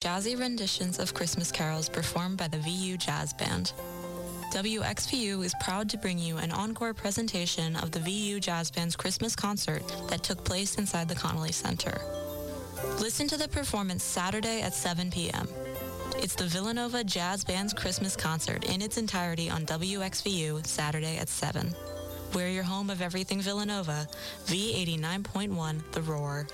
jazzy 0.00 0.38
renditions 0.40 0.98
of 0.98 1.12
Christmas 1.12 1.52
carols 1.52 1.86
performed 1.86 2.38
by 2.38 2.48
the 2.48 2.56
VU 2.56 2.96
Jazz 2.96 3.34
Band. 3.34 3.74
WXVU 4.50 5.44
is 5.44 5.54
proud 5.60 5.90
to 5.90 5.98
bring 5.98 6.18
you 6.18 6.38
an 6.38 6.50
encore 6.52 6.94
presentation 6.94 7.76
of 7.76 7.90
the 7.90 8.00
VU 8.00 8.40
Jazz 8.40 8.70
Band's 8.70 8.96
Christmas 8.96 9.36
concert 9.36 9.82
that 10.08 10.22
took 10.22 10.42
place 10.42 10.76
inside 10.76 11.06
the 11.06 11.14
Connolly 11.14 11.52
Center. 11.52 12.00
Listen 12.98 13.28
to 13.28 13.36
the 13.36 13.48
performance 13.48 14.02
Saturday 14.02 14.62
at 14.62 14.72
7 14.72 15.10
p.m. 15.10 15.46
It's 16.16 16.34
the 16.34 16.46
Villanova 16.46 17.04
Jazz 17.04 17.44
Band's 17.44 17.74
Christmas 17.74 18.16
concert 18.16 18.64
in 18.64 18.80
its 18.80 18.96
entirety 18.96 19.50
on 19.50 19.66
WXVU 19.66 20.66
Saturday 20.66 21.18
at 21.18 21.28
7. 21.28 21.74
We're 22.34 22.48
your 22.48 22.62
home 22.62 22.90
of 22.90 23.02
everything 23.02 23.40
Villanova, 23.40 24.06
V89.1 24.46 25.82
The 25.90 26.02
Roar. 26.02 26.46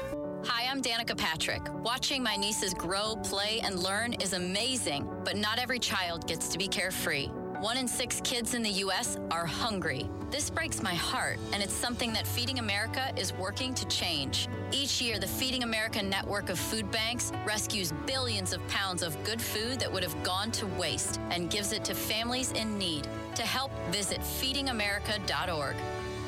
Hi, 0.46 0.70
I'm 0.70 0.80
Danica 0.80 1.16
Patrick. 1.16 1.60
Watching 1.82 2.22
my 2.22 2.34
nieces 2.34 2.72
grow, 2.72 3.16
play, 3.16 3.60
and 3.62 3.78
learn 3.78 4.14
is 4.14 4.32
amazing, 4.32 5.06
but 5.22 5.36
not 5.36 5.58
every 5.58 5.78
child 5.78 6.26
gets 6.26 6.48
to 6.48 6.58
be 6.58 6.66
carefree. 6.66 7.26
One 7.60 7.76
in 7.76 7.86
six 7.88 8.22
kids 8.22 8.54
in 8.54 8.62
the 8.62 8.70
U.S. 8.70 9.18
are 9.30 9.44
hungry. 9.44 10.08
This 10.30 10.48
breaks 10.48 10.82
my 10.82 10.94
heart, 10.94 11.38
and 11.52 11.62
it's 11.62 11.74
something 11.74 12.12
that 12.14 12.26
Feeding 12.26 12.58
America 12.58 13.12
is 13.14 13.34
working 13.34 13.74
to 13.74 13.86
change. 13.86 14.48
Each 14.72 15.00
year, 15.02 15.18
the 15.18 15.26
Feeding 15.26 15.62
America 15.62 16.02
network 16.02 16.48
of 16.48 16.58
food 16.58 16.90
banks 16.90 17.32
rescues 17.46 17.92
billions 18.06 18.54
of 18.54 18.66
pounds 18.68 19.02
of 19.02 19.22
good 19.24 19.42
food 19.42 19.80
that 19.80 19.92
would 19.92 20.02
have 20.02 20.22
gone 20.22 20.50
to 20.52 20.66
waste 20.78 21.20
and 21.30 21.50
gives 21.50 21.72
it 21.72 21.84
to 21.84 21.94
families 21.94 22.52
in 22.52 22.78
need. 22.78 23.06
To 23.36 23.42
help, 23.42 23.70
visit 23.90 24.20
feedingamerica.org. 24.20 25.76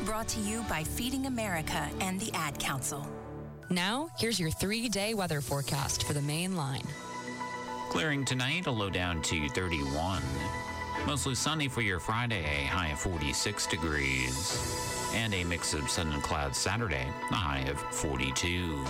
Brought 0.05 0.29
to 0.29 0.41
you 0.41 0.63
by 0.69 0.85
Feeding 0.85 1.25
America 1.25 1.89
and 2.03 2.21
the 2.21 2.31
Ad 2.35 2.59
Council. 2.59 3.07
Now, 3.71 4.11
here's 4.19 4.39
your 4.39 4.51
three 4.51 4.91
day 4.91 5.15
weather 5.15 5.41
forecast 5.41 6.05
for 6.05 6.13
the 6.13 6.21
main 6.21 6.55
line. 6.55 6.87
Clearing 7.89 8.27
tonight, 8.27 8.67
a 8.67 8.71
low 8.71 8.91
down 8.91 9.23
to 9.23 9.49
31. 9.49 10.23
Mostly 11.07 11.35
sunny 11.35 11.67
for 11.67 11.81
your 11.81 11.99
Friday, 11.99 12.45
a 12.45 12.67
high 12.67 12.89
of 12.89 12.99
46 12.99 13.67
degrees. 13.69 15.11
And 15.15 15.33
a 15.33 15.45
mix 15.45 15.73
of 15.73 15.89
sun 15.89 16.13
and 16.13 16.23
clouds 16.23 16.59
Saturday, 16.59 17.07
a 17.31 17.35
high 17.35 17.71
of 17.71 17.81
42. 17.95 18.85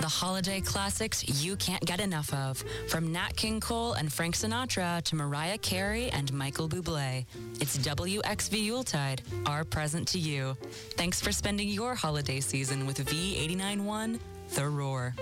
The 0.00 0.08
holiday 0.08 0.62
classics 0.62 1.44
you 1.44 1.56
can't 1.56 1.84
get 1.84 2.00
enough 2.00 2.32
of. 2.32 2.64
From 2.88 3.12
Nat 3.12 3.36
King 3.36 3.60
Cole 3.60 3.92
and 3.92 4.10
Frank 4.10 4.34
Sinatra 4.34 5.02
to 5.02 5.14
Mariah 5.14 5.58
Carey 5.58 6.08
and 6.10 6.32
Michael 6.32 6.70
Bublé. 6.70 7.26
It's 7.60 7.76
WXV 7.76 8.62
Yuletide, 8.64 9.20
our 9.44 9.62
present 9.62 10.08
to 10.08 10.18
you. 10.18 10.56
Thanks 10.96 11.20
for 11.20 11.32
spending 11.32 11.68
your 11.68 11.94
holiday 11.94 12.40
season 12.40 12.86
with 12.86 13.04
V891, 13.04 14.18
The 14.54 14.66
Roar. 14.66 15.14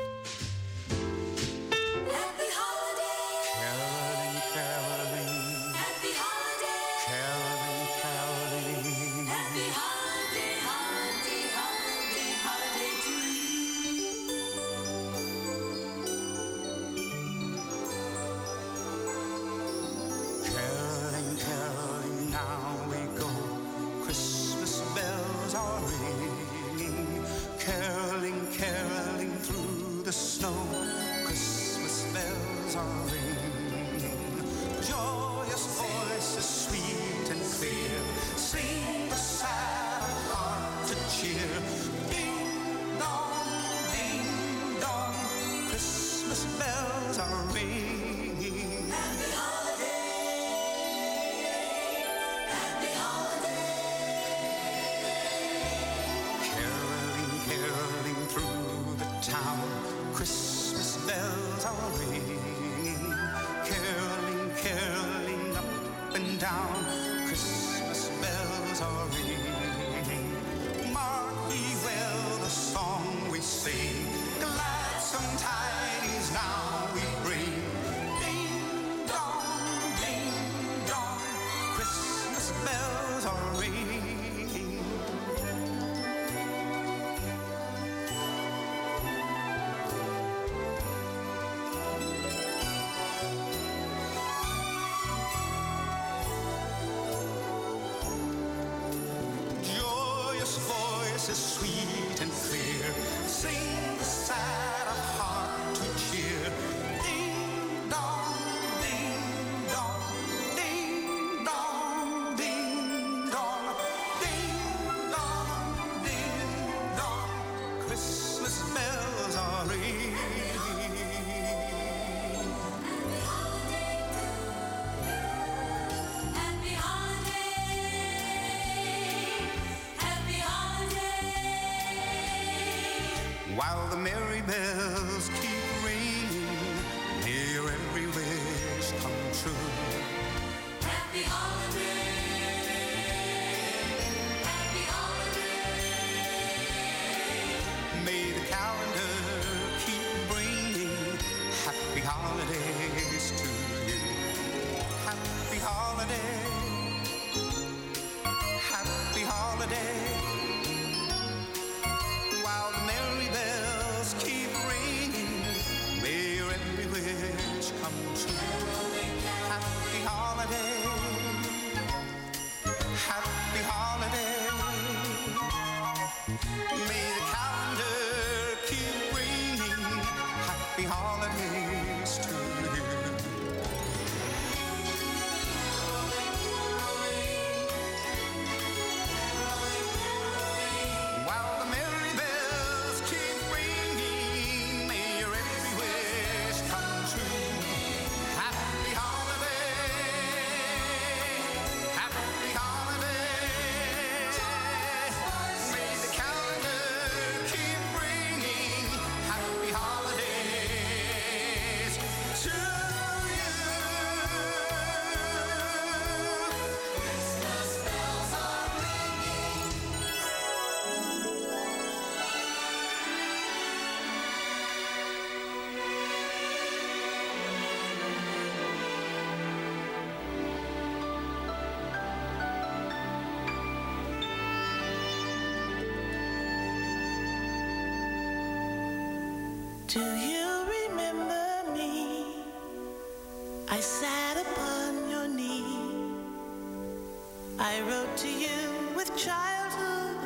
To 247.99 248.29
you 248.29 248.95
with 248.97 249.17
childhood 249.17 250.17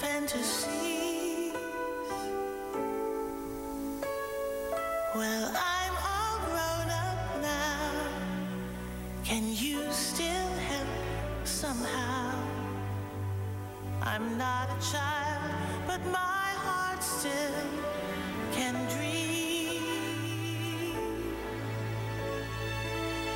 fantasies. 0.00 1.52
Well, 5.14 5.52
I'm 5.54 5.94
all 6.12 6.38
grown 6.46 6.90
up 6.90 7.42
now. 7.42 7.90
Can 9.24 9.42
you 9.48 9.90
still 9.90 10.52
help 10.70 10.88
somehow? 11.44 12.32
I'm 14.02 14.38
not 14.38 14.68
a 14.70 14.92
child, 14.92 15.42
but 15.88 16.00
my 16.06 16.48
heart 16.64 17.02
still 17.02 17.64
can 18.52 18.74
dream. 18.88 20.22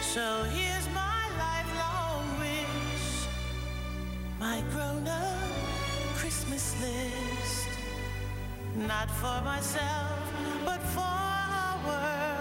So 0.01 0.45
here's 0.53 0.64
grown 5.05 5.17
up 5.17 6.15
Christmas 6.17 6.75
list. 6.81 7.69
Not 8.77 9.11
for 9.11 9.41
myself, 9.45 10.19
but 10.65 10.81
for 10.81 11.01
our 11.01 11.79
world 11.87 12.34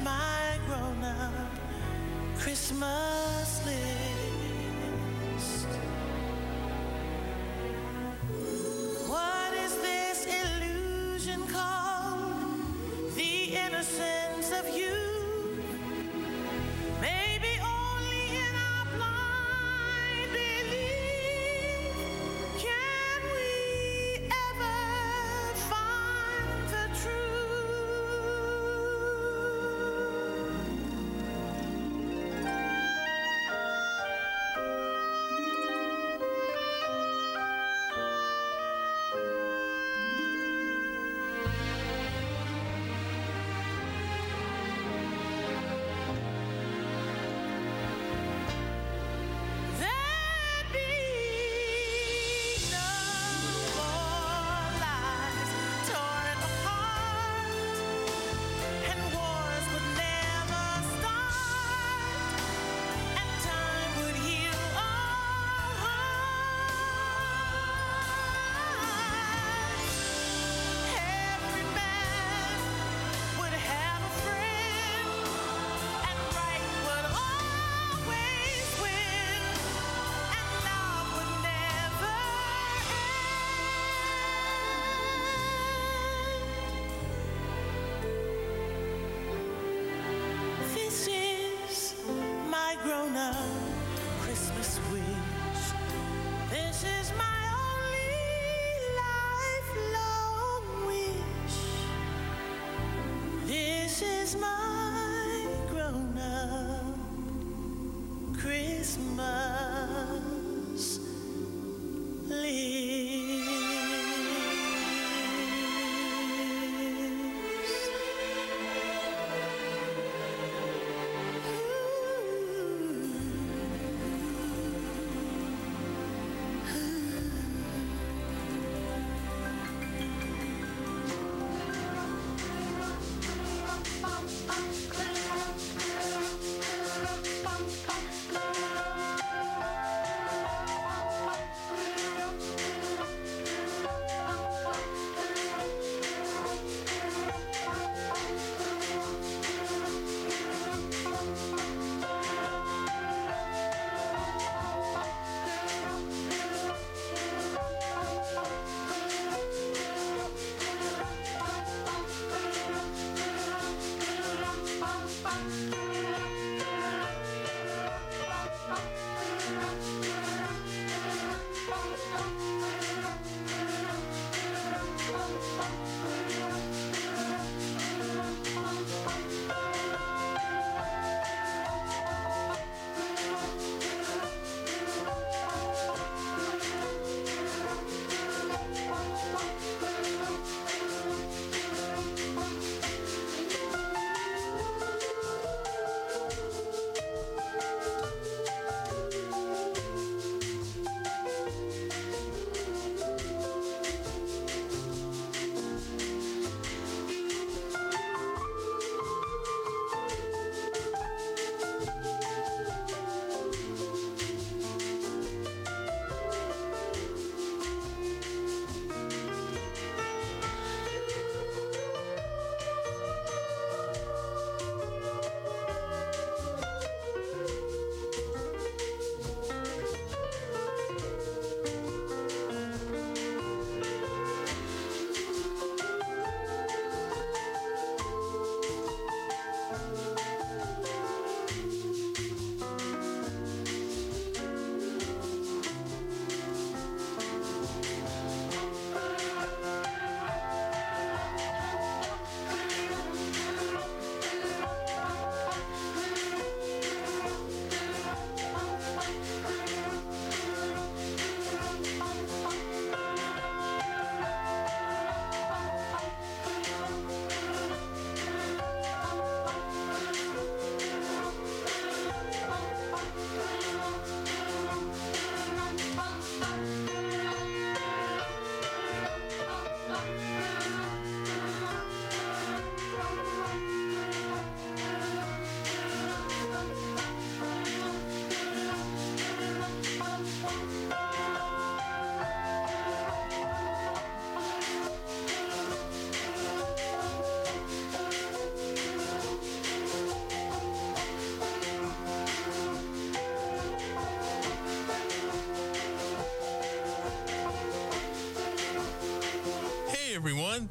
my 0.00 0.58
grown-up 0.66 1.50
Christmas 2.38 3.03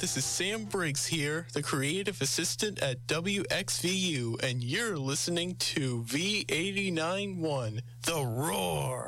This 0.04 0.18
is 0.18 0.26
Sam 0.26 0.66
Briggs 0.66 1.06
here, 1.06 1.48
the 1.54 1.64
creative 1.64 2.22
assistant 2.22 2.78
at 2.80 3.08
WXVU, 3.08 4.44
and 4.44 4.62
you're 4.62 4.98
listening 4.98 5.56
to 5.56 6.04
V891 6.04 7.80
The 8.02 8.26
Roar. 8.26 9.03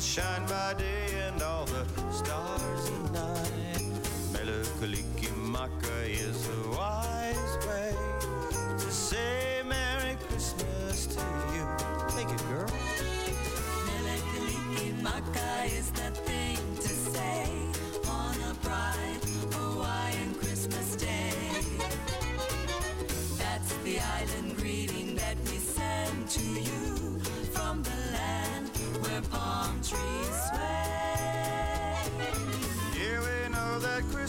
shine 0.00 0.46
by 0.46 0.74
day. 0.74 0.89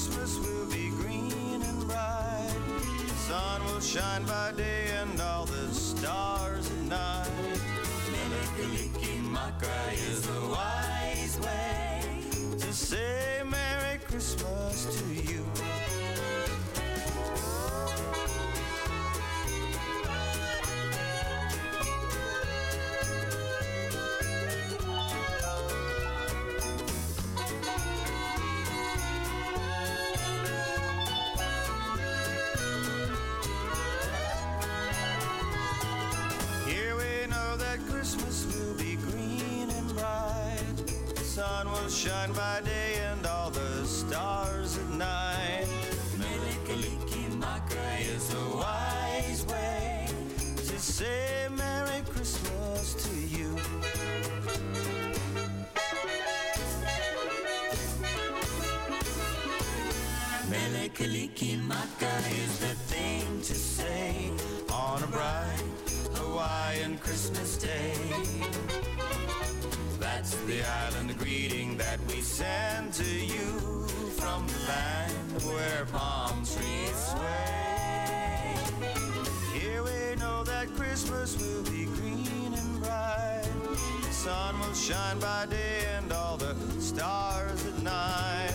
Christmas 0.02 0.40
will 0.40 0.66
be 0.66 0.90
green 0.90 1.62
and 1.62 1.88
bright. 1.88 2.58
The 3.08 3.14
sun 3.14 3.64
will 3.66 3.80
shine 3.80 4.24
by 4.24 4.52
day 4.58 4.81
will 41.82 41.90
shine 41.90 42.32
by 42.34 42.62
day 42.64 42.96
and 43.12 43.26
all 43.26 43.50
the 43.50 43.86
stars 43.86 44.78
at 44.78 44.90
night. 44.90 45.68
Mele 46.18 46.54
Kalikimaka 46.68 47.86
is 48.16 48.34
a 48.34 48.58
wise 48.58 49.46
way 49.48 50.08
to 50.58 50.80
say 50.80 51.48
Merry 51.50 52.02
Christmas 52.10 52.94
to 53.04 53.16
you. 53.36 53.50
Mele 60.50 60.90
Kalikimaka 60.90 62.14
is 62.44 62.60
the 62.60 62.76
thing 62.94 63.42
to 63.42 63.56
say 63.56 64.32
on 64.72 65.02
a 65.04 65.08
bright 65.08 65.64
Hawaiian 66.14 66.98
Christmas 67.00 67.58
day. 67.58 68.01
Sun 84.52 84.60
will 84.60 84.74
shine 84.74 85.20
by 85.20 85.46
day 85.50 85.86
and 85.98 86.12
all 86.12 86.38
the 86.38 86.56
stars 86.80 87.66
at 87.66 87.84
night. 87.84 88.54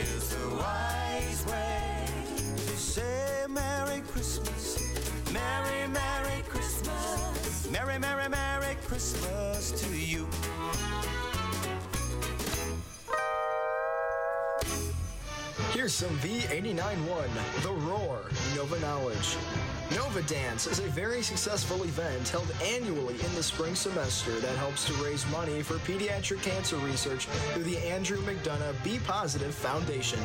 Is 0.00 0.28
the 0.30 0.48
wise 0.56 1.44
way 1.46 2.06
to 2.56 2.76
say 2.76 3.46
Merry 3.48 4.02
Christmas. 4.12 4.78
Merry, 5.32 5.88
Merry 5.88 6.42
Christmas. 6.48 7.68
Merry, 7.70 7.98
Merry, 7.98 8.28
Merry 8.28 8.76
Christmas 8.86 9.72
to 9.82 9.96
you. 9.96 10.28
Here's 15.72 15.94
some 15.94 16.16
V89.1, 16.18 17.62
The 17.62 17.72
Roar, 17.72 18.30
Nova 18.54 18.78
Knowledge. 18.80 19.36
Nova 19.96 20.20
Dance 20.22 20.66
is 20.66 20.78
a 20.78 20.88
very 20.88 21.22
successful 21.22 21.82
event 21.84 22.28
held 22.28 22.52
annually 22.62 23.14
in 23.14 23.34
the 23.34 23.42
spring 23.42 23.74
semester 23.74 24.38
that 24.40 24.54
helps 24.58 24.84
to 24.84 24.92
raise 25.02 25.26
money 25.30 25.62
for 25.62 25.76
pediatric 25.76 26.42
cancer 26.42 26.76
research 26.76 27.24
through 27.54 27.62
the 27.62 27.78
Andrew 27.78 28.18
McDonough 28.18 28.74
Be 28.84 28.98
Positive 28.98 29.54
Foundation. 29.54 30.18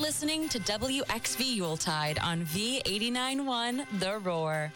listening 0.00 0.48
to 0.48 0.58
WXV 0.60 1.56
Yuletide 1.56 2.18
on 2.20 2.42
V891 2.46 3.86
The 3.98 4.18
Roar. 4.18 4.72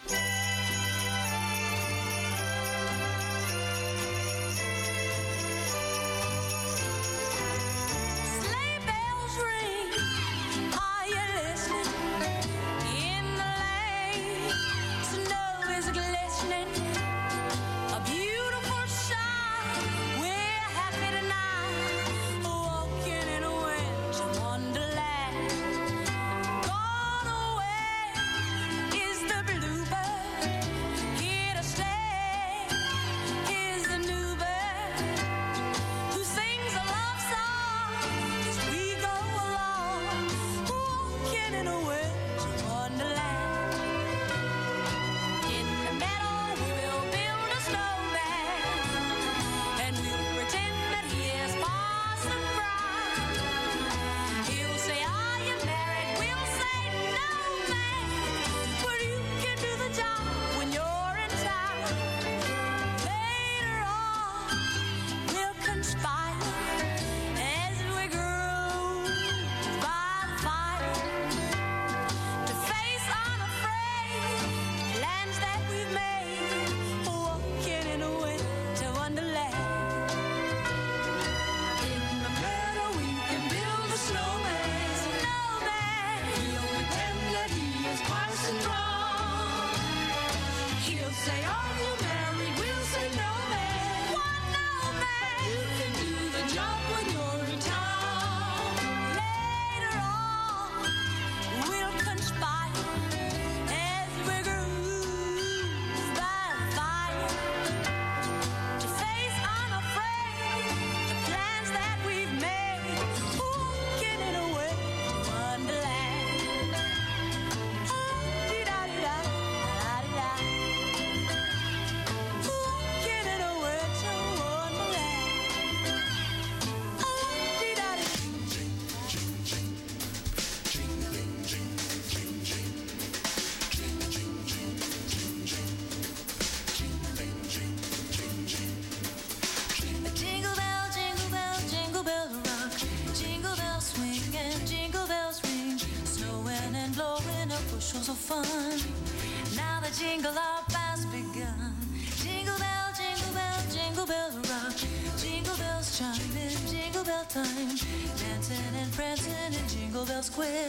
dancing 158.49 158.77
and 158.77 158.93
prancing 158.93 159.33
in 159.47 159.69
Jingle 159.69 160.05
Bell 160.05 160.23
Square 160.23 160.69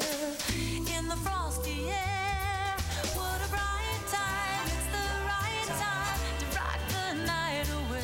in 0.98 1.08
the 1.08 1.16
frosty 1.18 1.90
air. 1.90 2.76
What 3.14 3.42
a 3.46 3.50
bright 3.50 4.02
time! 4.12 4.66
It's 4.66 4.88
the 4.96 5.08
right 5.26 5.68
time 5.80 6.20
to 6.40 6.46
rock 6.58 6.80
the 6.90 7.14
night 7.26 7.68
away. 7.70 8.04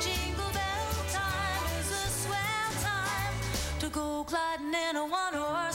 Jingle 0.00 0.50
Bell 0.52 1.04
time 1.10 1.64
is 1.80 1.90
a 1.90 2.08
swell 2.22 2.70
time 2.82 3.34
to 3.80 3.88
go 3.88 4.24
gliding 4.24 4.74
in 4.74 4.96
a 4.96 5.06
one 5.06 5.34
horse. 5.34 5.67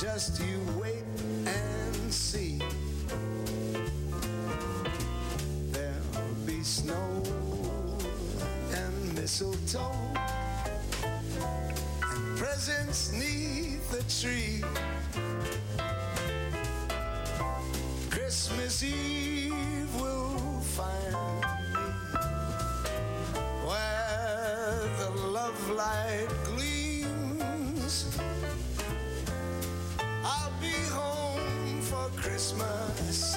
Just 0.00 0.42
you 0.42 0.58
wait 0.76 1.04
and 1.46 2.12
see. 2.12 2.60
There'll 5.70 6.34
be 6.44 6.64
snow 6.64 7.22
mistletoe 9.32 9.96
and 11.02 12.36
presents 12.36 13.12
neath 13.12 13.90
the 13.90 14.02
tree. 14.20 14.62
Christmas 18.10 18.84
Eve 18.84 19.88
will 19.98 20.60
find 20.60 21.14
me 21.72 21.88
where 23.64 24.80
the 24.98 25.10
love 25.28 25.70
light 25.70 26.28
gleams. 26.44 28.18
I'll 30.22 30.52
be 30.60 30.76
home 30.92 31.80
for 31.80 32.10
Christmas, 32.20 33.34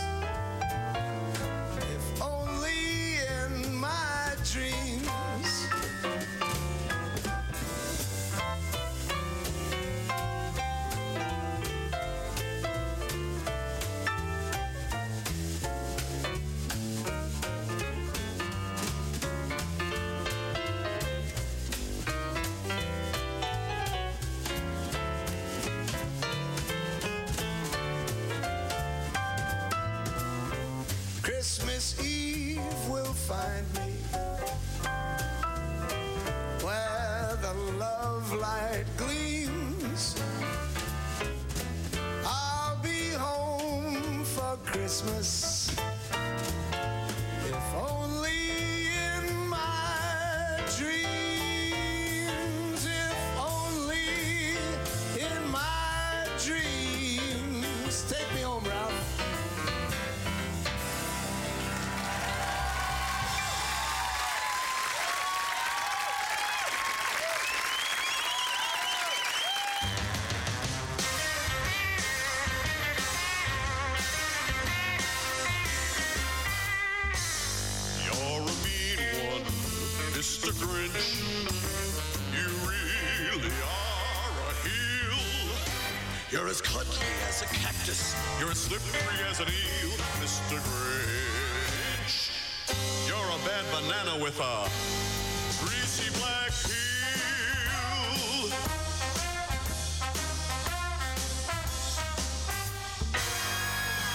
as. 87.90 88.16
You're 88.40 88.54
slippery 88.56 89.24
as 89.30 89.40
an 89.40 89.48
eel, 89.48 89.92
Mr. 90.22 90.58
Grinch. 90.60 92.30
You're 93.08 93.18
a 93.18 93.40
bad 93.46 93.66
banana 93.72 94.24
with 94.24 94.40
a 94.40 94.70
greasy 95.64 96.10
black 96.20 96.52
peel. 96.66 98.50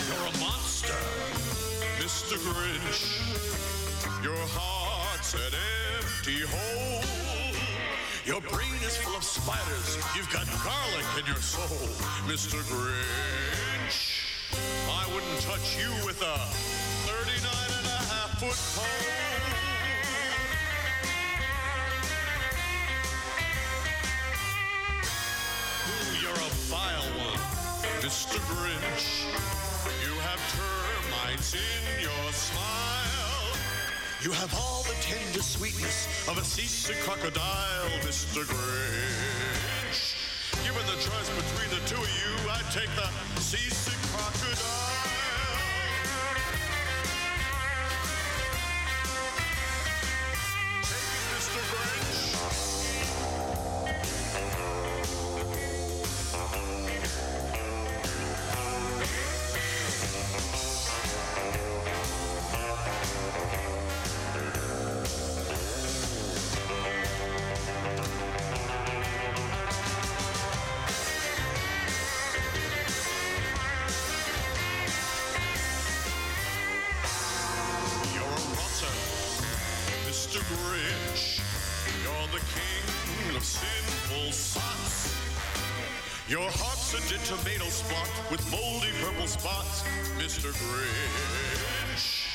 You're 0.08 0.26
a 0.26 0.38
monster, 0.38 1.02
Mr. 1.98 2.36
Grinch. 2.38 3.02
Your 4.22 4.42
heart's 4.50 5.34
an 5.34 5.54
empty 5.98 6.40
hole. 6.46 7.04
Your 8.24 8.40
brain 8.40 8.82
is 8.84 8.96
full 8.96 9.16
of 9.16 9.24
spiders. 9.24 9.96
You've 10.16 10.30
got 10.32 10.46
garlic 10.64 11.06
in 11.18 11.26
your 11.26 11.42
soul, 11.42 11.88
Mr. 12.26 12.58
Grinch 12.64 13.29
punch 15.70 15.82
you 15.82 16.06
with 16.06 16.20
a 16.22 16.36
39 17.06 17.52
and 17.78 17.86
a 17.86 18.00
half 18.12 18.30
foot 18.38 18.58
pole. 18.74 18.86
You're 26.20 26.32
a 26.32 26.50
vile 26.68 27.02
one, 27.18 27.38
Mr. 28.00 28.38
Grinch. 28.48 29.24
You 30.04 30.14
have 30.20 30.40
termites 30.56 31.54
in 31.54 32.02
your 32.02 32.32
smile. 32.32 33.56
You 34.22 34.32
have 34.32 34.54
all 34.54 34.82
the 34.84 34.94
tender 35.00 35.42
sweetness 35.42 36.28
of 36.28 36.38
a 36.38 36.44
seasick 36.44 37.00
crocodile, 37.00 37.90
Mr. 38.02 38.44
Grinch. 38.44 40.14
Given 40.64 40.86
the 40.86 41.00
choice 41.00 41.30
between 41.30 41.70
the 41.70 41.86
two 41.86 42.00
of 42.00 42.10
you, 42.20 42.50
I'd 42.50 42.70
take 42.70 42.90
the 42.96 43.40
seasick 43.40 43.99
tomato 87.30 87.66
spot 87.66 88.10
with 88.28 88.42
moldy 88.50 88.90
purple 89.00 89.28
spots, 89.28 89.84
Mr. 90.18 90.50
Grinch. 90.50 92.26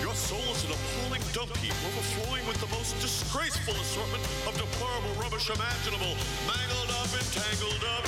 Your 0.00 0.14
soul 0.14 0.38
is 0.54 0.62
an 0.62 0.70
appalling 0.70 1.22
dump 1.32 1.50
heap 1.56 1.74
overflowing 1.82 2.46
with 2.46 2.60
the 2.60 2.70
most 2.70 2.94
disgraceful 3.00 3.74
assortment 3.74 4.22
of 4.46 4.54
deplorable 4.54 5.20
rubbish 5.20 5.50
imaginable, 5.50 6.14
mangled 6.46 6.90
up 6.94 7.10
and 7.18 7.26
tangled 7.34 7.82
up 7.98 8.05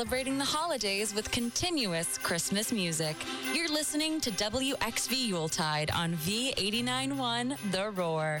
celebrating 0.00 0.38
the 0.38 0.44
holidays 0.46 1.14
with 1.14 1.30
continuous 1.30 2.16
Christmas 2.16 2.72
music. 2.72 3.14
You're 3.52 3.68
listening 3.68 4.18
to 4.22 4.30
WXV 4.30 5.26
Yuletide 5.26 5.90
on 5.90 6.14
V89.1 6.14 7.58
The 7.70 7.90
Roar. 7.90 8.40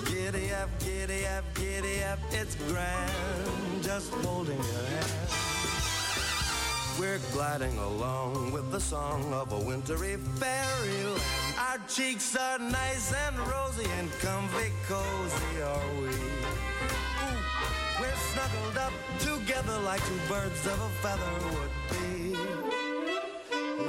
Giddy 0.23 0.51
up, 0.53 0.69
giddy 0.79 1.25
up, 1.25 1.43
giddy 1.55 2.03
up. 2.03 2.19
It's 2.29 2.53
grand 2.69 3.83
just 3.83 4.13
holding 4.23 4.55
your 4.55 4.85
hand. 4.93 5.11
We're 6.99 7.19
gliding 7.33 7.75
along 7.79 8.51
with 8.51 8.71
the 8.71 8.79
song 8.79 9.33
of 9.33 9.51
a 9.51 9.59
wintry 9.59 10.17
fairyland. 10.17 11.21
Our 11.57 11.79
cheeks 11.87 12.35
are 12.35 12.59
nice 12.59 13.11
and 13.25 13.35
rosy 13.39 13.89
and 13.97 14.11
comfy 14.19 14.71
cozy 14.87 15.61
are 15.63 15.89
we. 15.99 16.13
Ooh, 17.25 17.41
we're 17.99 18.21
snuggled 18.31 18.77
up 18.77 18.93
together 19.19 19.79
like 19.79 20.05
two 20.05 20.19
birds 20.29 20.67
of 20.67 20.79
a 20.81 20.89
feather 21.01 21.33
would 21.55 21.75
be. 21.89 22.37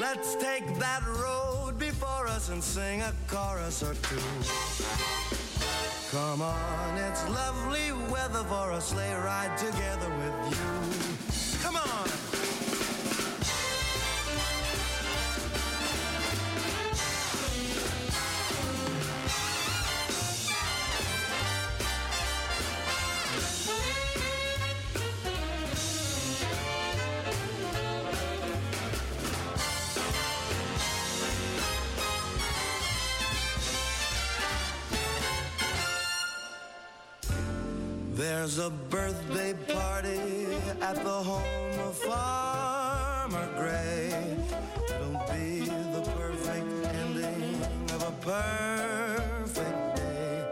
Let's 0.00 0.34
take 0.36 0.66
that 0.78 1.02
road 1.06 1.78
before 1.78 2.26
us 2.26 2.48
and 2.48 2.64
sing 2.64 3.02
a 3.02 3.12
chorus 3.28 3.82
or 3.82 3.94
two. 3.96 5.51
Come 6.10 6.42
on, 6.42 6.98
it's 6.98 7.26
lovely 7.28 7.92
weather 8.10 8.44
for 8.44 8.72
a 8.72 8.80
sleigh 8.80 9.14
ride 9.14 9.56
together 9.56 10.08
with 10.18 10.34
you. 10.50 11.62
Come 11.62 11.76
on. 11.76 12.21
There's 38.34 38.58
a 38.58 38.70
birthday 38.70 39.52
party 39.74 40.46
at 40.80 40.96
the 41.04 41.18
home 41.30 41.78
of 41.80 41.94
Farmer 41.98 43.46
Gray. 43.58 44.08
It'll 44.88 45.20
be 45.30 45.60
the 45.66 46.02
perfect 46.16 46.86
ending 46.96 47.60
of 47.92 48.02
a 48.02 48.12
perfect 48.24 49.96
day. 49.96 50.46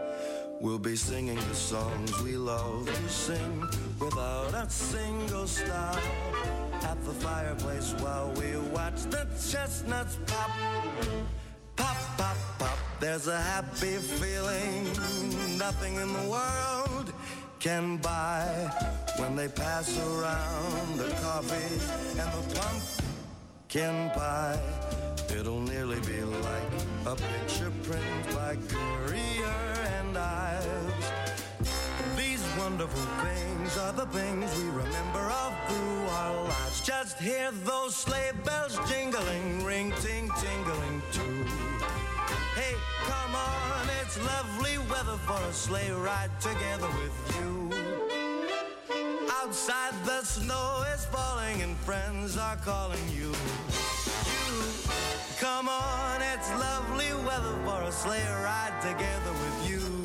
We'll 0.59 0.77
be 0.77 0.95
singing 0.95 1.39
the 1.49 1.55
songs 1.55 2.21
we 2.21 2.37
love 2.37 2.85
to 2.85 3.09
sing 3.09 3.67
without 3.99 4.53
a 4.53 4.69
single 4.69 5.47
stop. 5.47 5.99
At 6.83 7.03
the 7.03 7.13
fireplace 7.13 7.95
while 7.99 8.31
we 8.33 8.57
watch 8.69 9.01
the 9.09 9.25
chestnuts 9.49 10.19
pop. 10.27 10.51
Pop, 11.75 11.97
pop, 12.15 12.37
pop. 12.59 12.77
There's 12.99 13.27
a 13.27 13.41
happy 13.41 13.95
feeling 13.97 14.83
nothing 15.57 15.95
in 15.95 16.13
the 16.13 16.29
world 16.29 17.11
can 17.61 17.97
buy 17.97 18.43
when 19.17 19.35
they 19.35 19.47
pass 19.47 19.95
around 19.99 20.97
the 20.97 21.09
coffee 21.21 21.77
and 22.19 22.29
the 22.33 22.59
pumpkin 22.59 24.09
pie. 24.15 24.59
It'll 25.29 25.59
nearly 25.59 25.99
be 25.99 26.21
like 26.23 26.71
a 27.05 27.15
picture 27.15 27.71
print 27.83 28.35
by 28.35 28.57
Currier 28.67 29.75
and 29.99 30.17
Ives. 30.17 31.11
These 32.17 32.43
wonderful 32.57 33.05
things 33.23 33.77
are 33.77 33.93
the 33.93 34.07
things 34.07 34.49
we 34.57 34.69
remember 34.69 35.29
all 35.29 35.53
through 35.67 36.07
our 36.07 36.43
lives. 36.45 36.81
Just 36.81 37.19
hear 37.19 37.51
those 37.51 37.95
sleigh 37.95 38.31
bells 38.43 38.79
jingling, 38.89 39.63
ring 39.63 39.93
ting 40.01 40.31
tingling 40.39 41.01
too. 41.11 41.45
Hey, 42.61 42.75
come 43.07 43.33
on, 43.33 43.87
it's 44.01 44.23
lovely 44.23 44.77
weather 44.87 45.17
for 45.25 45.41
a 45.49 45.51
sleigh 45.51 45.89
ride 45.89 46.29
together 46.39 46.89
with 47.01 47.17
you. 47.35 47.71
Outside 49.41 49.95
the 50.05 50.21
snow 50.21 50.83
is 50.93 51.05
falling 51.05 51.63
and 51.63 51.75
friends 51.77 52.37
are 52.37 52.57
calling 52.57 53.07
you. 53.09 53.33
You, 54.31 54.63
come 55.39 55.69
on, 55.69 56.21
it's 56.21 56.51
lovely 56.51 57.11
weather 57.25 57.57
for 57.65 57.81
a 57.81 57.91
sleigh 57.91 58.29
ride 58.43 58.77
together 58.83 59.33
with 59.43 59.69
you. 59.71 60.00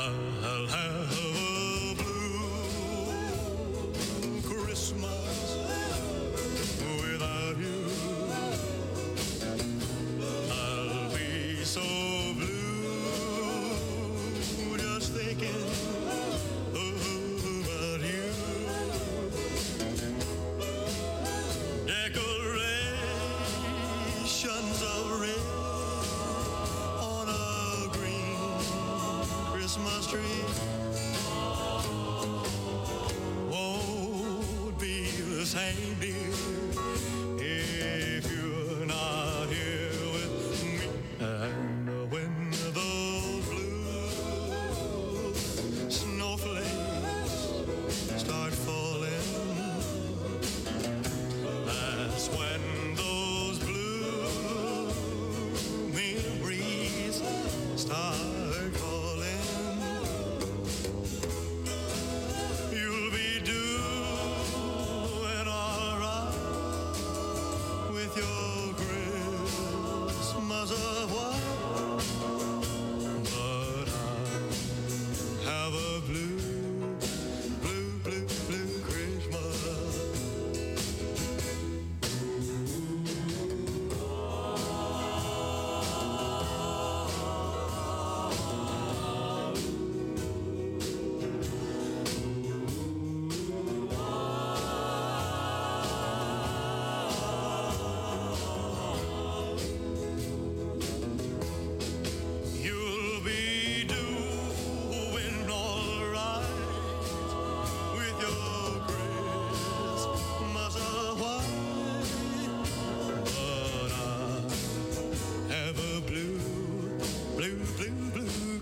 I'll 0.00 0.66
have 0.68 1.24
a 1.24 1.27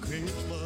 Christmas. 0.09 0.66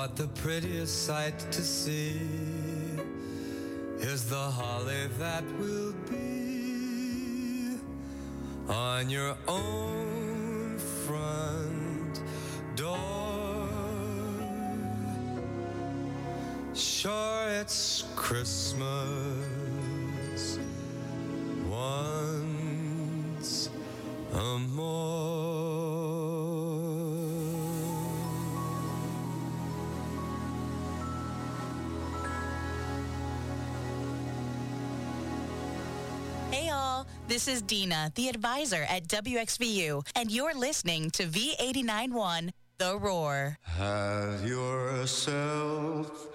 But 0.00 0.16
the 0.16 0.28
prettiest 0.28 1.04
sight 1.04 1.38
to 1.52 1.60
see 1.60 2.18
is 3.98 4.24
the 4.30 4.34
holly 4.58 5.08
that 5.18 5.44
will 5.58 5.92
be 6.08 7.76
on 8.66 9.10
your 9.10 9.36
own 9.46 10.78
front 10.78 12.22
door. 12.76 13.68
Sure, 16.72 17.50
it's 17.60 18.04
Christmas 18.16 19.59
this 37.40 37.56
is 37.56 37.62
Dina, 37.62 38.12
the 38.16 38.28
advisor 38.28 38.82
at 38.82 39.08
WXVU, 39.08 40.06
and 40.14 40.30
you're 40.30 40.52
listening 40.52 41.10
to 41.12 41.22
V891 41.24 42.50
The 42.76 42.98
Roar. 42.98 43.56
Have 43.62 44.46
yourself 44.46 46.28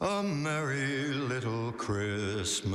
a 0.00 0.24
merry 0.24 1.04
little 1.14 1.70
Christmas. 1.70 2.72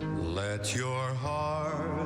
Let 0.00 0.74
your 0.74 1.12
heart 1.12 1.99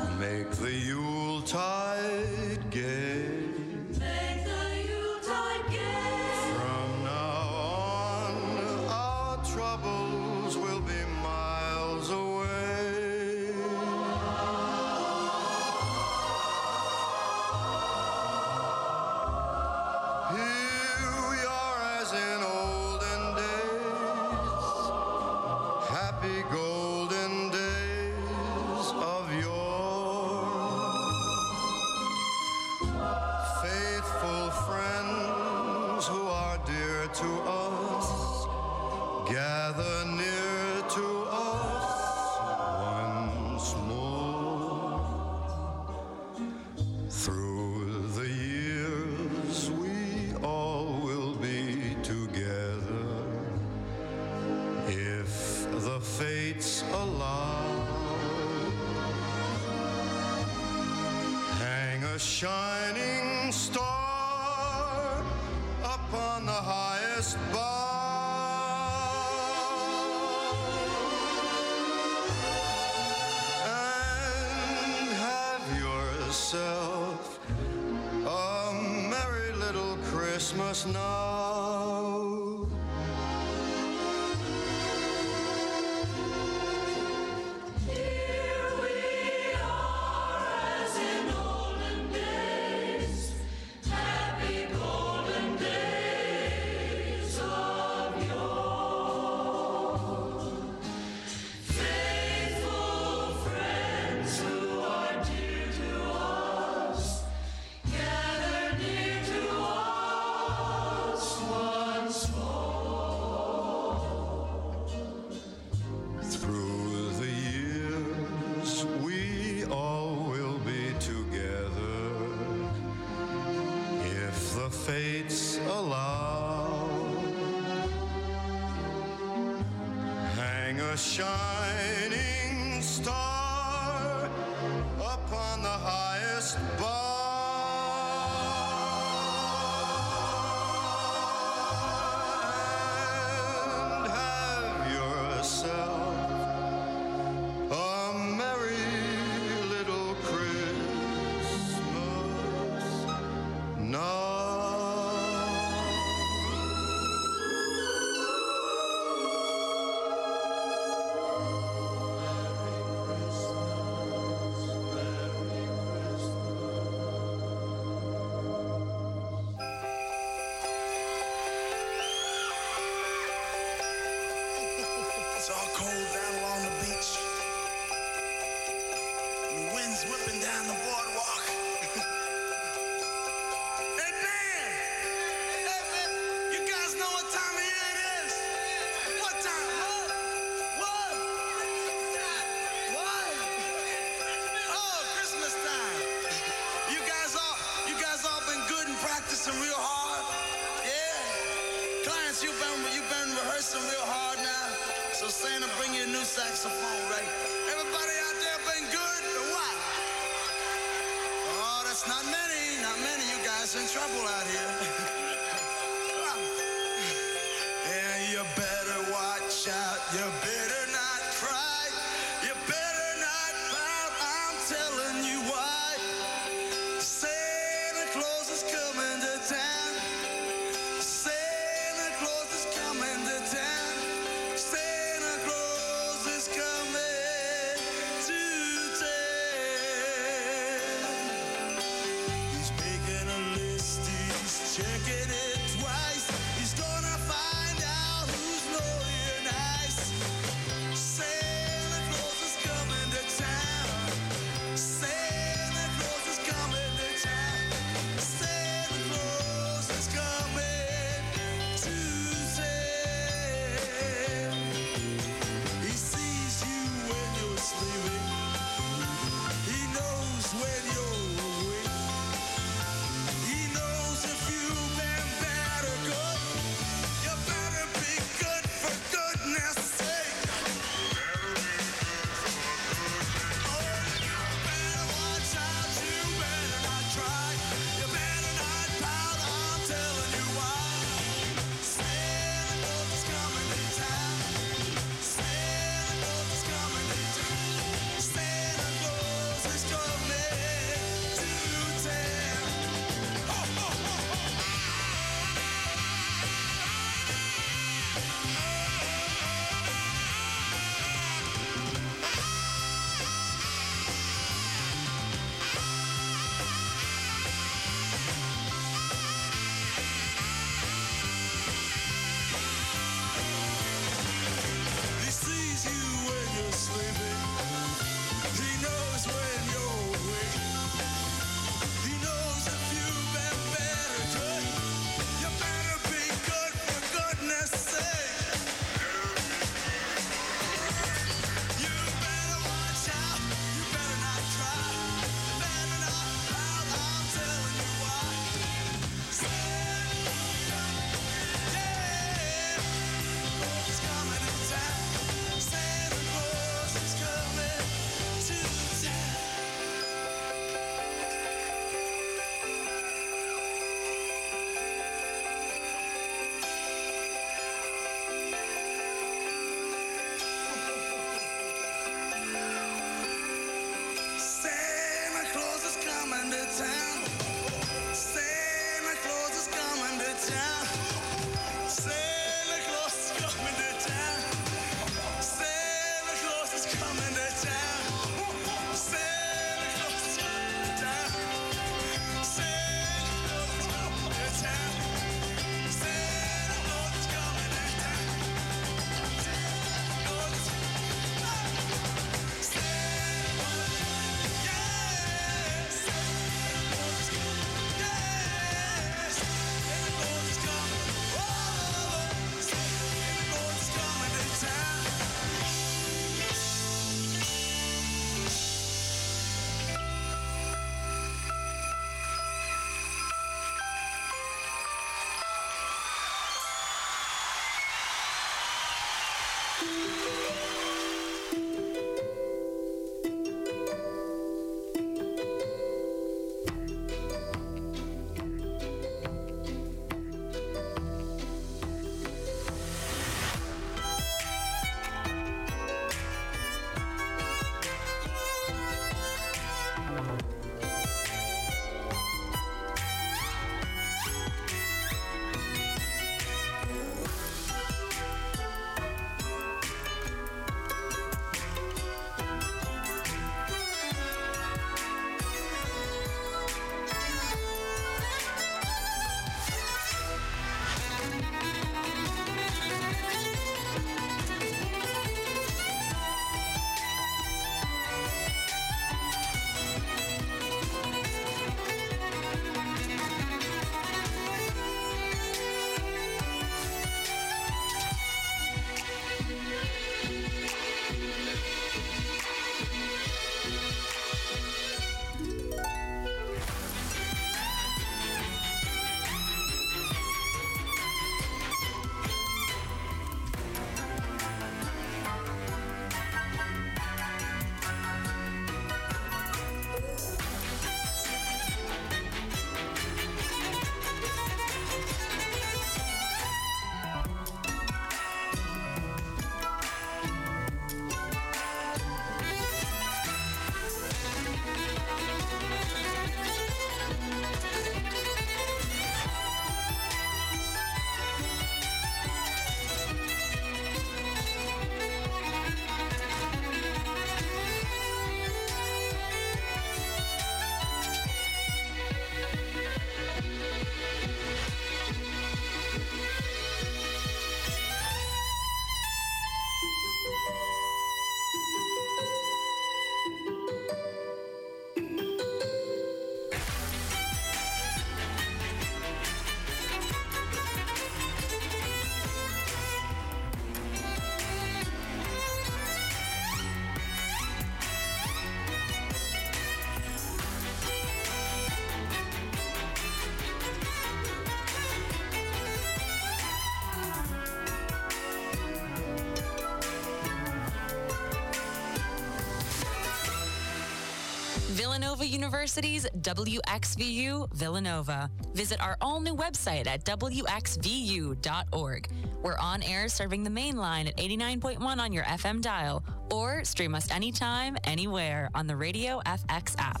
Villanova 585.22 585.40
University's 585.40 586.04
WXVU 586.20 587.54
Villanova. 587.54 588.28
Visit 588.54 588.80
our 588.80 588.96
all 589.00 589.20
new 589.20 589.36
website 589.36 589.86
at 589.86 590.04
WXVU.org. 590.04 592.08
We're 592.42 592.58
on 592.58 592.82
air 592.82 593.08
serving 593.08 593.44
the 593.44 593.50
main 593.50 593.76
line 593.76 594.08
at 594.08 594.16
89.1 594.16 594.80
on 594.80 595.12
your 595.12 595.22
FM 595.22 595.60
dial, 595.60 596.02
or 596.32 596.64
stream 596.64 596.96
us 596.96 597.08
anytime, 597.12 597.76
anywhere 597.84 598.50
on 598.52 598.66
the 598.66 598.74
Radio 598.74 599.20
FX 599.24 599.76
app. 599.78 600.00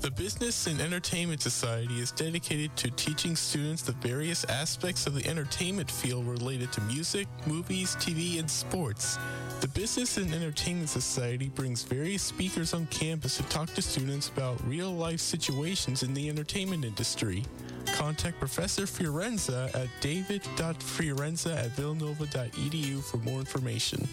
The 0.00 0.12
Business 0.12 0.68
and 0.68 0.80
Entertainment 0.80 1.42
Society 1.42 1.98
is 1.98 2.12
dedicated 2.12 2.74
to 2.76 2.90
teaching 2.92 3.34
students 3.34 3.82
the 3.82 3.92
various 3.92 4.44
aspects 4.44 5.08
of 5.08 5.14
the 5.14 5.26
entertainment 5.26 5.90
field 5.90 6.24
related 6.24 6.70
to 6.74 6.80
music, 6.82 7.26
movies, 7.46 7.96
TV, 7.96 8.38
and 8.38 8.48
sports. 8.48 9.18
The 9.60 9.66
Business 9.66 10.16
and 10.16 10.32
Entertainment 10.32 10.88
Society 10.88 11.48
brings 11.48 11.82
various 11.82 12.22
speakers 12.22 12.74
on 12.74 12.86
campus 12.86 13.38
to 13.38 13.42
talk 13.44 13.74
to 13.74 13.82
students 13.82 14.28
about 14.28 14.64
real 14.68 14.92
life 14.92 15.18
situations 15.18 16.04
in 16.04 16.14
the 16.14 16.28
entertainment 16.28 16.84
industry. 16.84 17.44
Contact 17.86 18.38
Professor 18.38 18.82
Fiorenza 18.82 19.68
at 19.74 19.88
david.fiorenza 20.00 21.56
at 21.56 21.70
villanova.edu 21.72 23.02
for 23.02 23.16
more 23.18 23.40
information. 23.40 24.06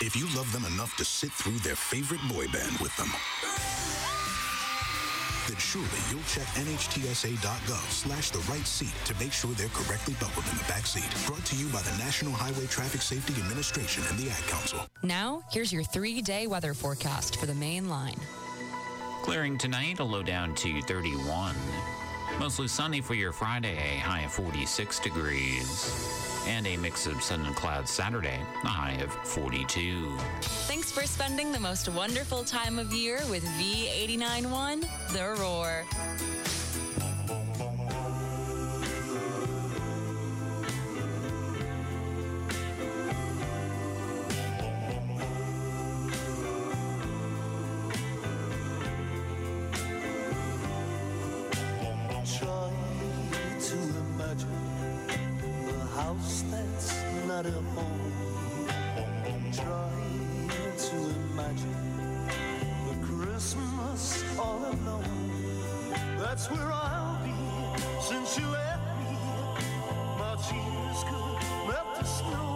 If 0.00 0.14
you 0.14 0.28
love 0.36 0.52
them 0.52 0.64
enough 0.72 0.96
to 0.98 1.04
sit 1.04 1.32
through 1.32 1.58
their 1.58 1.76
favorite 1.76 2.20
boy 2.28 2.46
band 2.52 2.78
with 2.78 2.96
them, 2.96 3.10
then 5.48 5.56
surely 5.56 5.88
you'll 6.10 6.22
check 6.28 6.46
nhtsa.gov 6.54 7.90
slash 7.90 8.30
the 8.30 8.38
right 8.50 8.66
seat 8.66 8.94
to 9.06 9.14
make 9.18 9.32
sure 9.32 9.50
they're 9.52 9.68
correctly 9.68 10.14
buckled 10.20 10.44
in 10.52 10.58
the 10.58 10.64
back 10.64 10.86
seat. 10.86 11.08
Brought 11.26 11.44
to 11.46 11.56
you 11.56 11.66
by 11.68 11.80
the 11.82 11.96
National 11.96 12.32
Highway 12.32 12.66
Traffic 12.66 13.00
Safety 13.00 13.34
Administration 13.40 14.04
and 14.10 14.18
the 14.18 14.30
Ad 14.30 14.42
Council. 14.46 14.80
Now, 15.02 15.42
here's 15.50 15.72
your 15.72 15.82
three 15.82 16.20
day 16.20 16.46
weather 16.46 16.74
forecast 16.74 17.40
for 17.40 17.46
the 17.46 17.54
main 17.54 17.88
line. 17.88 18.20
Clearing 19.22 19.58
tonight, 19.58 19.98
a 20.00 20.04
low 20.04 20.22
down 20.22 20.54
to 20.56 20.82
31. 20.82 21.54
Mostly 22.38 22.68
sunny 22.68 23.00
for 23.00 23.14
your 23.14 23.32
Friday, 23.32 23.76
a 23.76 23.98
high 23.98 24.20
of 24.20 24.32
46 24.32 25.00
degrees. 25.00 26.27
And 26.48 26.66
a 26.66 26.78
mix 26.78 27.06
of 27.06 27.22
sun 27.22 27.44
and 27.44 27.54
clouds 27.54 27.90
Saturday, 27.90 28.40
a 28.64 28.68
high 28.68 28.94
of 29.02 29.12
42. 29.28 30.16
Thanks 30.66 30.90
for 30.90 31.02
spending 31.02 31.52
the 31.52 31.60
most 31.60 31.90
wonderful 31.90 32.42
time 32.42 32.78
of 32.78 32.90
year 32.90 33.20
with 33.28 33.44
V891 33.44 34.88
The 35.12 35.36
Roar. 35.38 35.84
That's 57.42 57.54
not 57.54 57.62
a 57.62 57.80
home. 57.80 58.66
Try 59.52 59.90
to 60.76 60.96
imagine 61.32 62.26
the 62.88 63.06
Christmas 63.06 64.24
all 64.38 64.58
alone. 64.58 65.04
That's 66.18 66.50
where 66.50 66.72
I'll 66.72 67.22
be 67.24 67.32
since 68.00 68.38
you 68.38 68.46
left 68.46 68.98
me. 68.98 69.16
My 70.18 70.36
tears 70.48 71.04
could 71.04 71.68
melt 71.68 71.98
the 71.98 72.04
snow. 72.04 72.47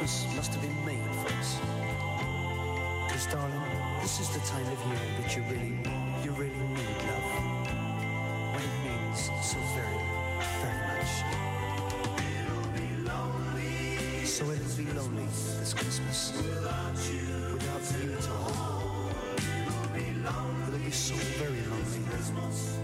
Christmas 0.00 0.34
must 0.34 0.52
have 0.54 0.62
been 0.62 0.84
made 0.86 1.14
for 1.16 1.28
us. 1.34 1.58
Because, 3.06 3.26
darling, 3.26 3.60
this 4.00 4.18
is 4.18 4.30
the 4.30 4.40
time 4.48 4.64
of 4.64 4.78
year 4.88 4.98
that 5.20 5.36
you 5.36 5.42
really, 5.42 5.76
you 6.24 6.30
really 6.40 6.68
need 6.72 6.96
love. 7.04 7.28
When 8.54 8.64
it 8.64 8.76
means 8.82 9.28
so 9.44 9.58
very, 9.76 10.00
very 10.62 10.80
much. 10.88 11.12
So 14.24 14.44
it'll 14.50 14.76
be 14.78 14.86
lonely 14.98 15.26
this 15.26 15.74
Christmas 15.74 16.32
without 16.34 16.96
you, 17.12 17.52
without 17.52 17.84
you 18.00 18.16
to 18.16 18.30
hold. 18.30 19.12
It'll 20.66 20.78
be 20.78 20.90
so 20.90 21.14
very 21.36 21.60
lonely, 21.68 22.00
lonely 22.08 22.79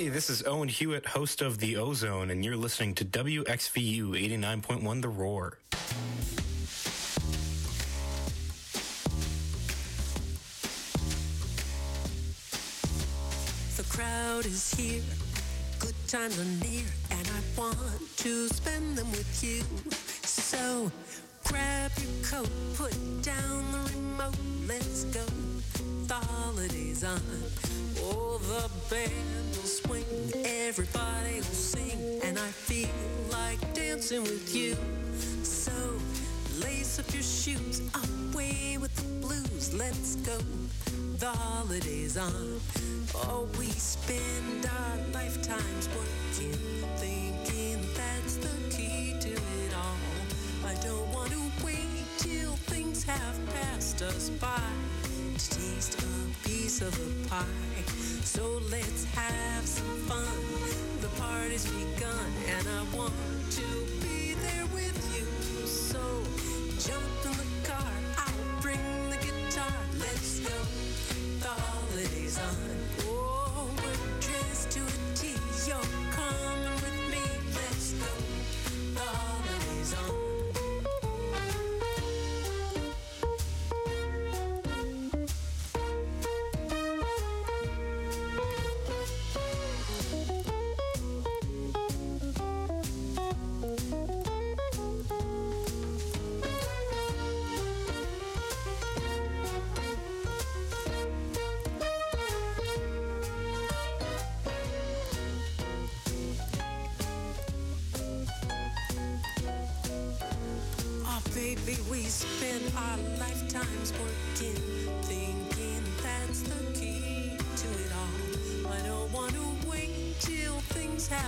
Hey, 0.00 0.08
this 0.08 0.30
is 0.30 0.42
Owen 0.46 0.70
Hewitt, 0.70 1.04
host 1.04 1.42
of 1.42 1.58
The 1.58 1.76
Ozone, 1.76 2.30
and 2.30 2.42
you're 2.42 2.56
listening 2.56 2.94
to 2.94 3.04
WXVU 3.04 4.12
89.1 4.12 5.02
The 5.02 5.08
Roar. 5.10 5.58
The 13.76 13.82
crowd 13.94 14.46
is 14.46 14.72
here. 14.72 15.02
Good 15.78 15.94
times 16.08 16.38
are. 16.38 16.69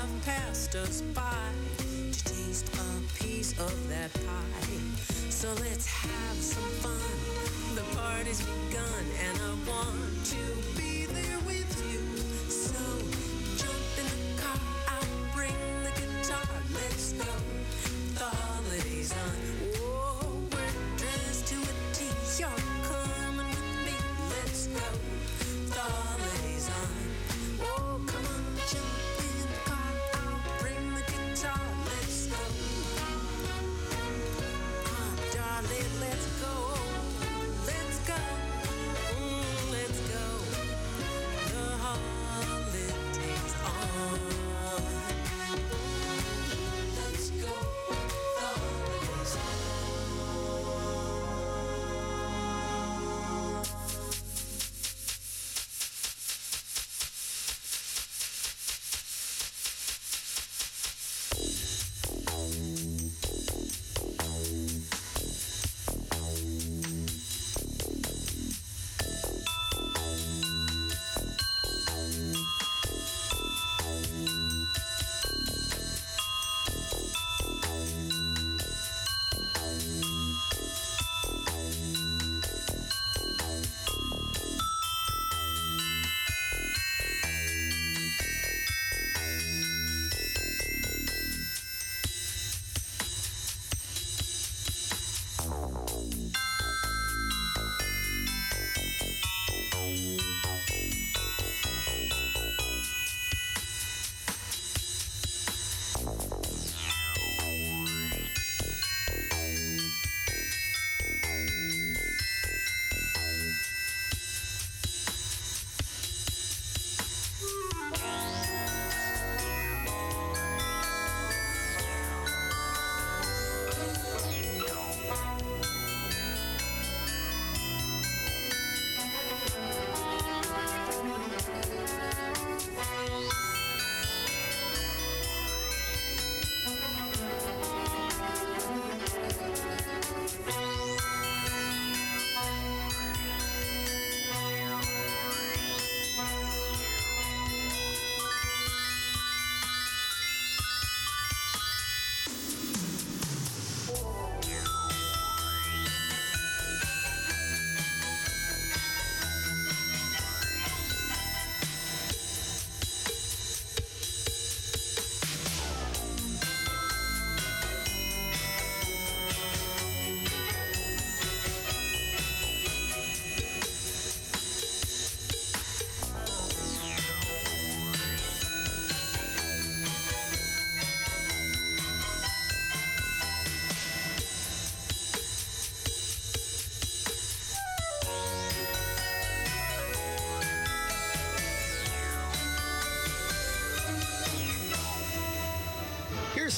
have 0.02 0.24
passed 0.24 0.74
us 0.74 1.00
by 1.14 1.46
to 2.10 2.24
taste 2.24 2.68
a 2.74 3.22
piece 3.22 3.52
of 3.60 3.88
that 3.88 4.12
pie. 4.12 4.78
So 5.30 5.48
let's 5.60 5.86
have 5.86 6.36
some 6.36 6.70
fun. 6.82 7.76
The 7.76 7.84
party's 7.96 8.40
begun 8.40 9.04
and 9.26 9.38
I 9.38 9.70
want 9.70 10.01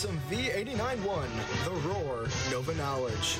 some 0.04 0.20
V89.1, 0.30 1.64
The 1.64 1.70
Roar, 1.88 2.26
Nova 2.50 2.74
Knowledge. 2.74 3.38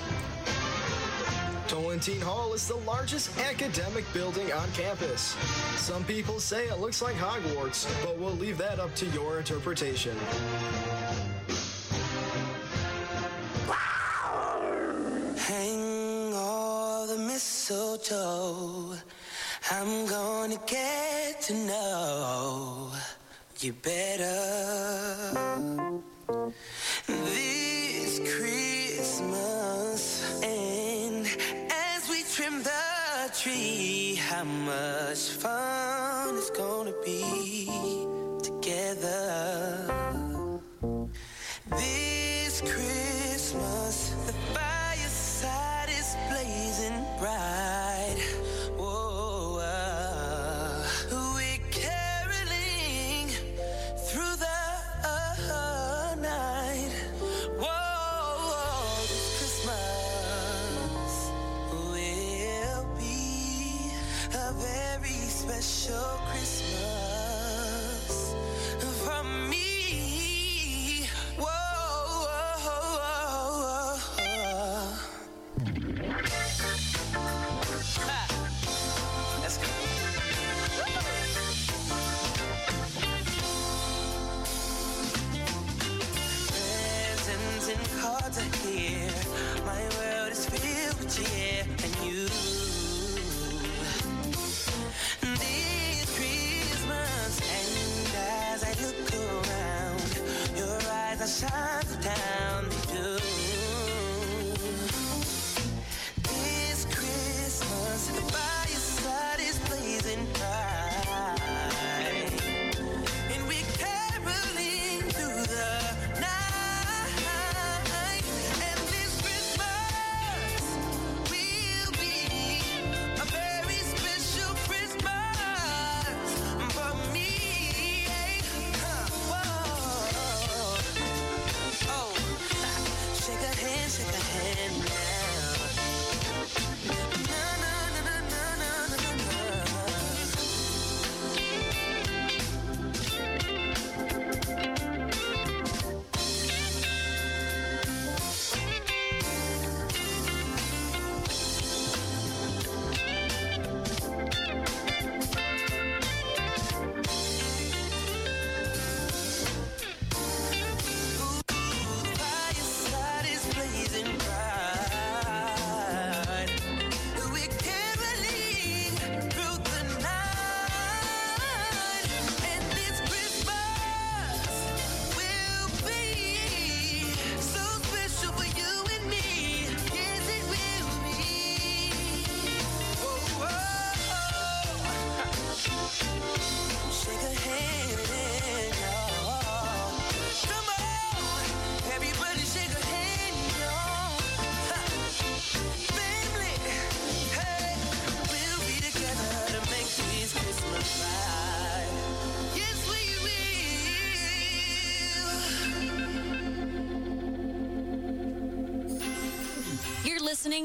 Tolentine 1.68 2.22
Hall 2.22 2.54
is 2.54 2.66
the 2.66 2.76
largest 2.86 3.38
academic 3.40 4.10
building 4.14 4.50
on 4.50 4.72
campus. 4.72 5.36
Some 5.76 6.04
people 6.04 6.40
say 6.40 6.68
it 6.68 6.80
looks 6.80 7.02
like 7.02 7.16
Hogwarts, 7.16 7.86
but 8.02 8.16
we'll 8.18 8.32
leave 8.36 8.56
that 8.56 8.80
up 8.80 8.94
to 8.94 9.04
your 9.08 9.36
interpretation. 9.36 10.16
Hang 15.36 16.32
all 16.32 17.06
the 17.06 17.18
mistletoe. 17.18 18.94
I'm 19.70 20.06
gonna 20.06 20.58
get 20.66 21.42
to 21.42 21.52
know 21.52 22.90
you 23.60 23.74
better. 23.74 25.33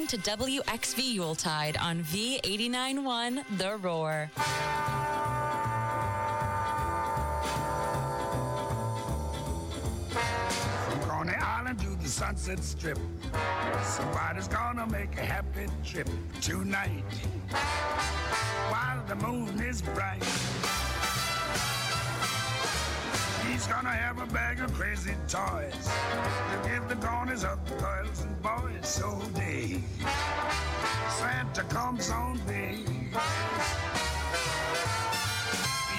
To 0.10 0.18
WXV 0.18 1.14
Yuletide 1.14 1.78
on 1.78 2.02
V89.1 2.02 3.44
The 3.60 3.78
Roar. 3.78 4.32
From 10.10 11.00
Coney 11.02 11.36
Island 11.36 11.80
to 11.82 11.90
the 12.02 12.08
Sunset 12.08 12.58
Strip. 12.64 12.98
Somebody's 13.84 14.48
gonna 14.48 14.88
make 14.88 15.16
a 15.16 15.22
happy 15.22 15.68
trip 15.86 16.10
tonight. 16.42 17.04
While 18.70 19.06
the 19.06 19.16
moon 19.16 19.62
is 19.62 19.84
bright. 19.84 20.24
He's 23.48 23.68
gonna 23.68 23.92
have 23.92 24.20
a 24.20 24.26
bag 24.34 24.60
of 24.60 24.74
crazy 24.74 25.14
toys 25.28 25.76
to 26.52 26.68
give 26.68 26.90
the 26.90 26.96
corners 26.96 27.44
of 27.44 27.64
the 27.70 27.76
girls 27.76 28.22
and 28.22 28.42
boys 28.42 28.59
so 28.86 29.20
day. 29.36 29.82
Santa 31.18 31.64
comes 31.64 32.10
on 32.10 32.40
day. 32.46 32.78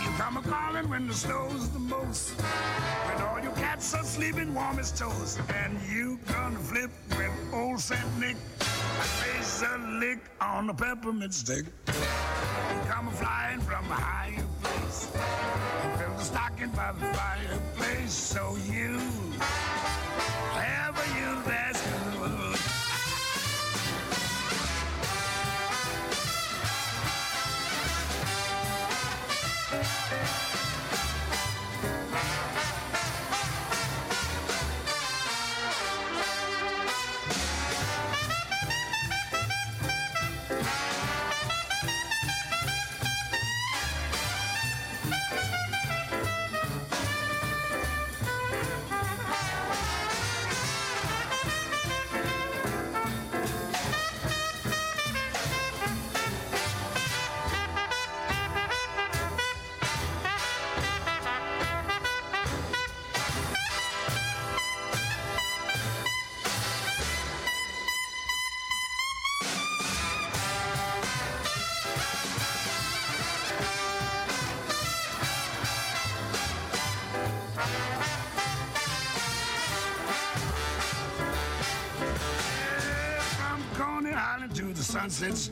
You 0.02 0.10
come 0.16 0.36
a 0.36 0.42
calling 0.42 0.88
when 0.88 1.06
the 1.06 1.14
snow's 1.14 1.68
the 1.70 1.78
most. 1.78 2.30
When 2.30 3.22
all 3.22 3.40
your 3.40 3.52
cats 3.52 3.94
are 3.94 4.04
sleeping 4.04 4.54
warm 4.54 4.78
as 4.78 4.92
toast. 4.92 5.40
And 5.54 5.78
you 5.90 6.18
gonna 6.28 6.58
flip 6.58 6.90
with 7.10 7.30
old 7.52 7.80
Saint 7.80 8.18
Nick. 8.18 8.36
Face 8.36 9.62
a 9.62 9.78
lick 9.98 10.18
on 10.40 10.66
the 10.66 10.74
peppermint 10.74 11.34
stick. 11.34 11.66
You 11.86 12.80
come 12.88 13.08
a 13.08 13.12
flying 13.12 13.60
from 13.60 13.84
a 13.90 13.94
higher 13.94 14.44
place. 14.62 15.08
Fill 15.98 16.14
the 16.16 16.24
stocking 16.24 16.70
by 16.70 16.92
the 16.92 17.06
fireplace. 17.14 18.12
So 18.12 18.56
you 18.70 18.98
have 20.54 20.96
a 20.96 21.06
you 21.18 21.42
that's 21.46 21.99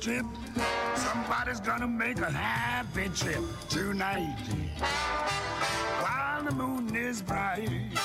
Somebody's 0.00 1.58
gonna 1.58 1.88
make 1.88 2.18
a 2.18 2.30
happy 2.30 3.08
trip 3.08 3.42
tonight 3.68 4.36
while 6.00 6.44
the 6.44 6.52
moon 6.52 6.94
is 6.94 7.20
bright. 7.20 7.68
He's 7.68 7.98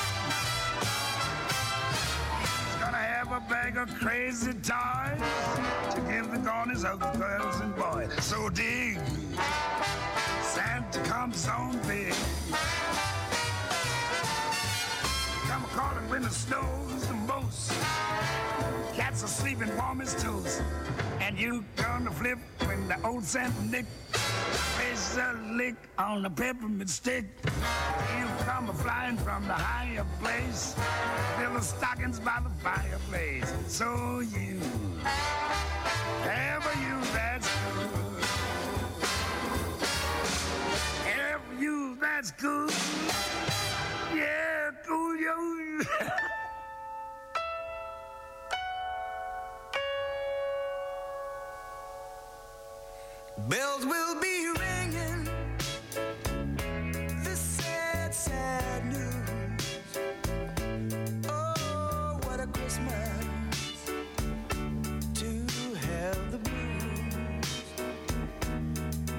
gonna 2.80 2.98
have 2.98 3.32
a 3.32 3.42
bag 3.48 3.78
of 3.78 3.94
crazy 3.94 4.54
toys 4.54 5.22
to 5.94 6.02
give 6.10 6.32
the 6.32 6.40
corners 6.50 6.84
of 6.84 7.00
the 7.00 7.12
girls 7.12 7.60
and 7.60 7.76
boys. 7.76 8.12
So 8.24 8.50
dig, 8.50 8.98
Santa 10.42 11.00
comes 11.02 11.48
on 11.48 11.78
big. 11.88 12.16
Come 15.48 15.64
calling 15.76 16.10
when 16.10 16.24
the 16.24 16.32
snow's 16.32 17.08
the 17.08 17.14
most. 17.14 17.72
Cats 18.96 19.24
are 19.24 19.28
sleeping 19.28 19.70
warm 19.78 20.02
as 20.02 20.16
toast. 20.24 20.64
And 21.26 21.40
you 21.40 21.64
gonna 21.78 22.12
flip 22.12 22.38
when 22.66 22.86
the 22.90 22.98
old 23.08 23.24
Saint 23.24 23.54
Nick 23.72 23.86
plays 24.12 25.18
a 25.18 25.40
lick 25.54 25.76
on 25.98 26.26
a 26.26 26.30
peppermint 26.30 26.90
stick. 26.90 27.24
You 28.18 28.26
come 28.40 28.70
a 28.70 28.74
flying 28.74 29.16
from 29.16 29.48
the 29.48 29.54
higher 29.54 30.06
place. 30.22 30.76
Fill 31.38 31.54
the 31.54 31.62
stockings 31.62 32.20
by 32.20 32.40
the 32.44 32.50
fireplace. 32.62 33.50
So 33.70 34.20
you 34.20 34.60
ever 36.26 36.74
you 36.86 36.98
that's 37.14 37.50
good. 37.72 38.24
Ever 41.08 41.62
you 41.62 41.98
that's 42.02 42.32
good. 42.32 42.74
Yeah, 44.14 44.72
cool 44.86 45.16
yo. 45.16 46.10
Bells 53.50 53.86
will 53.86 54.22
be 54.22 54.48
ringing. 54.58 55.28
This 57.24 57.40
sad, 57.40 58.16
sad 58.16 58.86
news. 58.86 59.80
Oh, 61.28 62.20
what 62.24 62.40
a 62.40 62.48
Christmas 62.48 63.10
to 65.16 65.46
have 65.88 66.32
the 66.32 66.38
blues. 66.38 67.64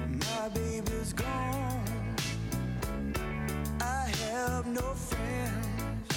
My 0.09 0.49
baby's 0.49 1.13
gone. 1.13 2.15
I 3.79 4.11
have 4.23 4.65
no 4.65 4.95
friends 4.95 6.09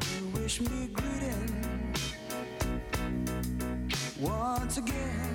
to 0.00 0.40
wish 0.40 0.60
me 0.62 0.88
greeting 0.92 1.94
once 4.20 4.78
again. 4.78 5.27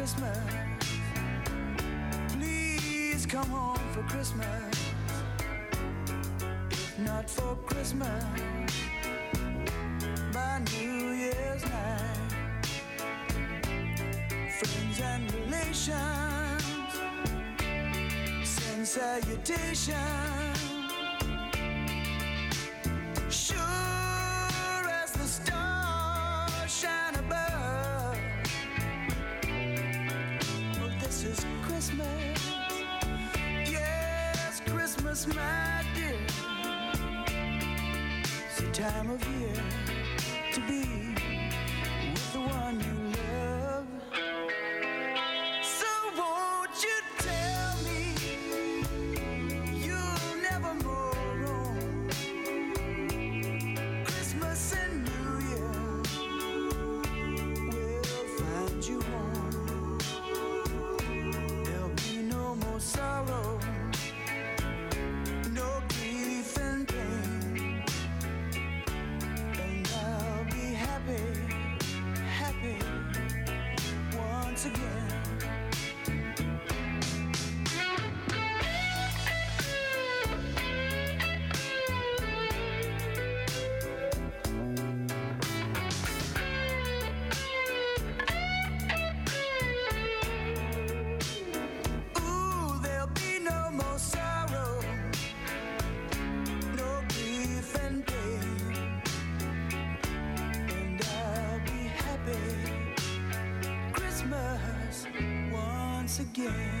Christmas. 0.00 0.38
Please 2.32 3.26
come 3.26 3.50
home 3.50 3.76
for 3.92 4.02
Christmas. 4.04 4.74
If 6.70 6.98
not 7.00 7.28
for 7.28 7.54
Christmas, 7.66 8.24
by 10.32 10.62
New 10.72 11.10
Year's 11.10 11.62
night 11.64 12.70
friends 14.58 15.00
and 15.02 15.34
relations 15.34 16.64
send 18.42 18.88
salutations. 18.88 20.39
Again. 106.46 106.79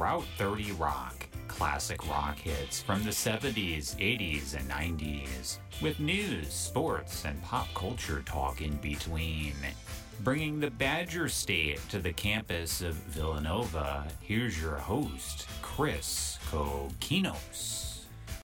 Route 0.00 0.24
30 0.38 0.72
Rock, 0.72 1.26
classic 1.46 2.08
rock 2.08 2.38
hits 2.38 2.80
from 2.80 3.04
the 3.04 3.10
70s, 3.10 3.96
80s, 3.96 4.56
and 4.56 4.66
90s, 4.70 5.58
with 5.82 6.00
news, 6.00 6.50
sports, 6.54 7.26
and 7.26 7.42
pop 7.42 7.68
culture 7.74 8.22
talk 8.24 8.62
in 8.62 8.74
between. 8.76 9.52
Bringing 10.20 10.58
the 10.58 10.70
Badger 10.70 11.28
State 11.28 11.86
to 11.90 11.98
the 11.98 12.14
campus 12.14 12.80
of 12.80 12.94
Villanova, 12.94 14.06
here's 14.22 14.58
your 14.58 14.76
host, 14.76 15.46
Chris 15.60 16.38
Kokinos. 16.50 17.79